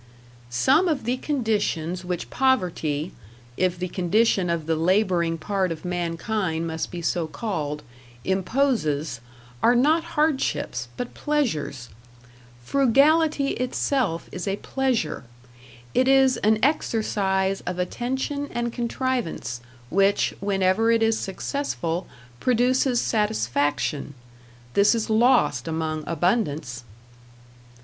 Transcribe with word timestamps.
Some 0.49 0.87
of 0.87 1.03
the 1.03 1.17
conditions 1.17 2.03
which 2.03 2.31
poverty 2.31 3.11
(if 3.55 3.77
the 3.77 3.87
condition 3.87 4.49
of 4.49 4.65
the 4.65 4.75
labouring 4.75 5.37
part 5.37 5.71
of 5.71 5.85
mankind 5.85 6.65
must 6.65 6.89
be 6.89 7.03
so 7.03 7.27
called) 7.27 7.83
imposes, 8.25 9.19
are 9.61 9.75
not 9.75 10.03
hardships, 10.17 10.87
but 10.97 11.13
pleasures. 11.13 11.89
Frugality 12.63 13.49
itself 13.49 14.27
is 14.31 14.47
a 14.47 14.55
pleasure. 14.55 15.23
It 15.93 16.07
is 16.07 16.37
an 16.37 16.57
exercise 16.63 17.61
of 17.67 17.77
attention 17.77 18.49
and 18.51 18.73
contrivance, 18.73 19.61
which, 19.91 20.33
whenever 20.39 20.89
it 20.91 21.03
is 21.03 21.19
successful, 21.19 22.07
produces 22.39 22.99
satisfaction.... 22.99 24.15
This 24.73 24.95
is 24.95 25.11
lost 25.11 25.67
among 25.67 26.03
abundance. 26.07 26.85